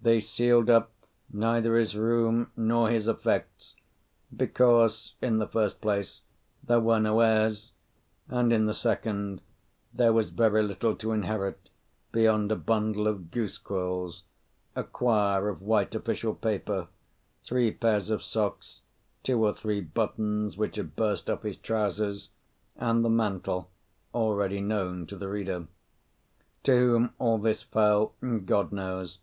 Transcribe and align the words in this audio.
They 0.00 0.18
sealed 0.20 0.70
up 0.70 0.92
neither 1.30 1.76
his 1.76 1.94
room 1.94 2.50
nor 2.56 2.88
his 2.88 3.06
effects, 3.06 3.76
because, 4.34 5.14
in 5.20 5.36
the 5.40 5.46
first 5.46 5.82
place, 5.82 6.22
there 6.64 6.80
were 6.80 6.98
no 6.98 7.20
heirs, 7.20 7.72
and, 8.30 8.50
in 8.50 8.64
the 8.64 8.72
second, 8.72 9.42
there 9.92 10.14
was 10.14 10.30
very 10.30 10.62
little 10.62 10.96
to 10.96 11.12
inherit 11.12 11.68
beyond 12.12 12.50
a 12.50 12.56
bundle 12.56 13.06
of 13.06 13.30
goose 13.30 13.58
quills, 13.58 14.22
a 14.74 14.82
quire 14.82 15.50
of 15.50 15.60
white 15.60 15.94
official 15.94 16.34
paper, 16.34 16.88
three 17.44 17.70
pairs 17.70 18.08
of 18.08 18.22
socks, 18.24 18.80
two 19.22 19.38
or 19.44 19.52
three 19.52 19.82
buttons 19.82 20.56
which 20.56 20.76
had 20.76 20.96
burst 20.96 21.28
off 21.28 21.42
his 21.42 21.58
trousers, 21.58 22.30
and 22.76 23.04
the 23.04 23.10
mantle 23.10 23.68
already 24.14 24.62
known 24.62 25.06
to 25.06 25.14
the 25.14 25.28
reader. 25.28 25.66
To 26.62 26.72
whom 26.74 27.12
all 27.18 27.36
this 27.36 27.62
fell, 27.64 28.14
God 28.46 28.72
knows. 28.72 29.18